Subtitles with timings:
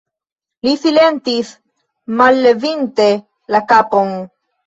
[0.67, 1.51] Li silentis,
[2.21, 3.07] mallevinte
[3.57, 4.13] la kapon.